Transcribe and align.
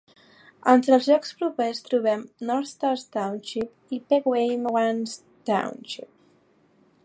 Entre 0.71 0.93
els 0.95 1.09
llocs 1.09 1.35
propers 1.41 1.81
trobem 1.89 2.23
North 2.49 2.71
Star 2.71 2.95
Township 3.17 3.97
i 3.99 4.03
Pequaywan 4.15 5.07
Township. 5.53 6.11